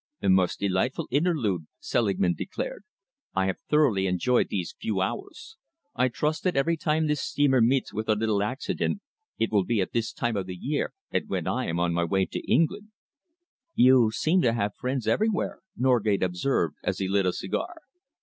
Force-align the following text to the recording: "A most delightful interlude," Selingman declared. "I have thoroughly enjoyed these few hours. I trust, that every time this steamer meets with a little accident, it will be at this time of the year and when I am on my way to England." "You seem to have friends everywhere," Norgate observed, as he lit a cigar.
"A 0.23 0.29
most 0.29 0.59
delightful 0.59 1.07
interlude," 1.11 1.67
Selingman 1.79 2.33
declared. 2.33 2.85
"I 3.35 3.45
have 3.45 3.59
thoroughly 3.69 4.07
enjoyed 4.07 4.47
these 4.49 4.73
few 4.81 4.99
hours. 4.99 5.57
I 5.93 6.07
trust, 6.07 6.43
that 6.43 6.55
every 6.57 6.75
time 6.75 7.05
this 7.05 7.21
steamer 7.21 7.61
meets 7.61 7.93
with 7.93 8.09
a 8.09 8.15
little 8.15 8.41
accident, 8.41 9.01
it 9.37 9.51
will 9.51 9.63
be 9.63 9.79
at 9.79 9.91
this 9.91 10.11
time 10.11 10.35
of 10.35 10.47
the 10.47 10.55
year 10.59 10.95
and 11.11 11.29
when 11.29 11.45
I 11.45 11.67
am 11.67 11.79
on 11.79 11.93
my 11.93 12.03
way 12.03 12.25
to 12.25 12.51
England." 12.51 12.87
"You 13.75 14.09
seem 14.09 14.41
to 14.41 14.53
have 14.53 14.73
friends 14.73 15.07
everywhere," 15.07 15.59
Norgate 15.77 16.23
observed, 16.23 16.77
as 16.81 16.97
he 16.97 17.07
lit 17.07 17.27
a 17.27 17.31
cigar. 17.33 17.81